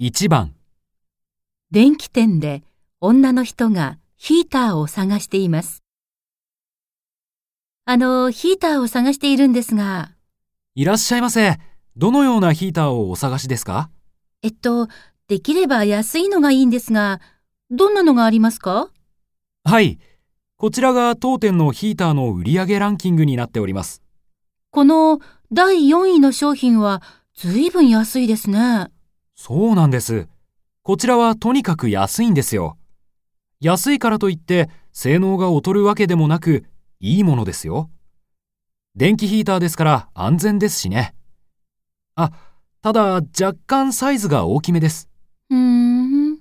[0.00, 0.56] 1番、
[1.70, 2.64] 電気店で
[3.00, 5.84] 女の人がヒーターを探しています。
[7.84, 10.10] あの、ヒーターを探しているんですが、
[10.74, 11.60] いらっしゃいませ。
[11.96, 13.88] どのようなヒーターをお探しですか？
[14.42, 14.88] えっと、
[15.28, 17.20] できれば安いのがいいんですが、
[17.70, 18.90] どんなのがありますか？
[19.62, 20.00] はい。
[20.56, 24.02] こちらが当店のヒーターの売上ランキングになっております。
[24.72, 25.20] この
[25.52, 27.00] 第4位の商品は
[27.36, 28.88] ずいぶん安いですね。
[29.34, 30.28] そうなんです。
[30.82, 32.76] こちらはとにかく安いんですよ。
[33.60, 36.64] 安いからといって性能が劣るわけでもなく、
[37.00, 37.90] いいものですよ。
[38.94, 41.14] 電気ヒーターですから安全ですしね。
[42.14, 42.32] あ、
[42.80, 45.08] ただ若干サイズが大きめです。
[45.50, 46.38] うーん。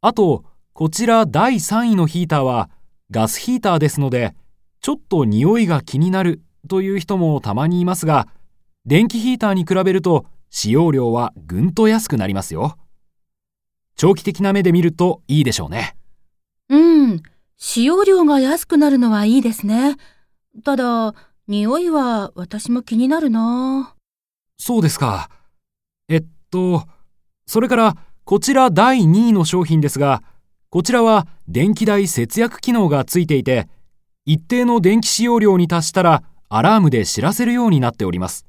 [0.00, 2.70] あと、こちら第3位のヒーターは
[3.10, 4.34] ガスヒーターですので、
[4.80, 8.26] ちょっと匂いが気になるという人もたまにいますが、
[8.84, 12.76] 電気ヒーターに比べると使用量はぐんと安くなりますよ。
[13.96, 15.96] 長期的な目で見るといいでしょうね。
[16.68, 17.22] うん。
[17.56, 19.96] 使用量が安くなるのはいいですね。
[20.62, 21.14] ただ、
[21.48, 23.96] 匂いは私も気になるな。
[24.58, 25.30] そうですか。
[26.10, 26.84] えっと、
[27.46, 30.22] それからこちら第2位の商品ですが、
[30.68, 33.68] こちらは電気代節約機能がついていて、
[34.26, 38.44] 一定の電気使用量に達したらアラームで知らせるようになっております。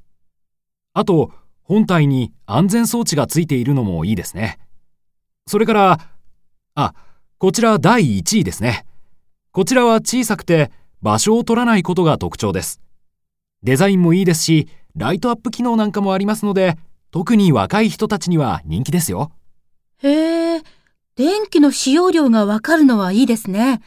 [0.93, 1.31] あと、
[1.63, 4.59] 本体に安全装置がついているのもいいですね。
[5.47, 5.99] それから、
[6.75, 6.93] あ、
[7.37, 8.85] こちら第1位ですね。
[9.51, 12.81] こちらは小さくて場所を取らないことが特徴です。
[13.61, 16.77] デザインもいいですし、ライトアップ機能なんかもありますので、
[17.11, 19.31] 特に若い人たちには人気ですよ。
[19.97, 20.61] へえ、
[21.15, 23.81] 電気の使用量がわかるのはいいですね。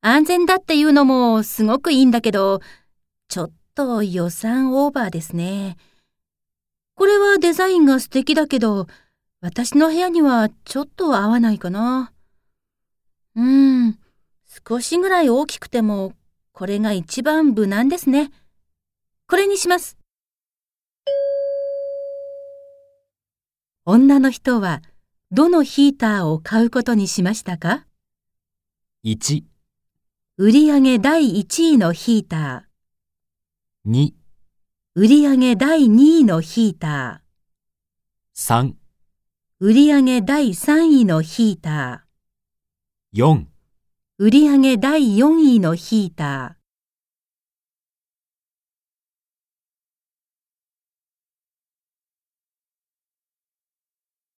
[0.00, 2.60] 安全だっていうのもすごくいいんだけど、
[3.28, 5.76] ちょっと予算オーバーですね。
[7.42, 8.86] デザインが素敵だけど、
[9.40, 12.12] 私の部屋にはちょっと合わないかな。
[13.34, 13.98] うーん、
[14.68, 16.12] 少しぐらい大きくても、
[16.52, 18.30] これが一番無難ですね。
[19.26, 19.98] これにします。
[23.84, 24.80] 女の人は
[25.32, 27.84] どのヒーターを買うことにしましたか
[29.04, 29.42] ？1、
[30.36, 34.12] 売上第1位のヒーター、2、
[34.94, 37.18] 売上第2位のヒータ
[38.34, 38.74] 3、ー、
[39.60, 42.06] 売上第3位のヒータ
[43.14, 43.44] 4ー、
[44.16, 46.61] 売上第4位のヒーター。